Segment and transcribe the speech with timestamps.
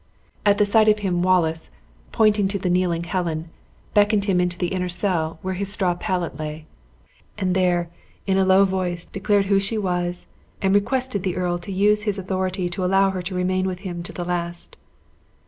[0.47, 1.69] At sight of him Wallace
[2.11, 3.49] pointing to the kneeling Helen,
[3.93, 6.63] beckoned him into the inner cell, where his straw pallet lay;
[7.37, 7.87] and there,
[8.25, 10.25] in a low voice, declared who she was,
[10.59, 14.01] and requested the earl to use his authority to allow her to remain with him
[14.01, 14.75] to the last.